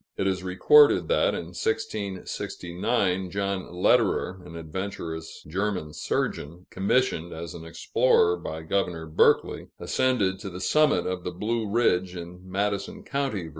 [0.17, 7.63] It is recorded that, in 1669, John Lederer, an adventurous German surgeon, commissioned as an
[7.65, 13.43] explorer by Governor Berkeley, ascended to the summit of the Blue Ridge, in Madison County,
[13.49, 13.49] Va.